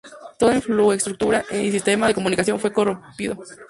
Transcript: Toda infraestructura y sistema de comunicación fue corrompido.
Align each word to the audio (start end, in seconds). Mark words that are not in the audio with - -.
Toda 0.39 0.55
infraestructura 0.55 1.45
y 1.51 1.69
sistema 1.69 2.07
de 2.07 2.15
comunicación 2.15 2.59
fue 2.59 2.73
corrompido. 2.73 3.37